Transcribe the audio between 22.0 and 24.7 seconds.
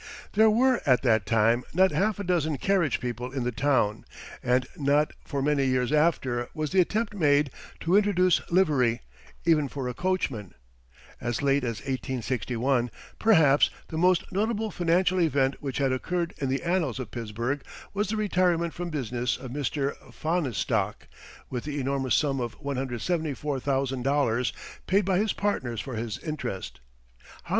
sum of $174,000,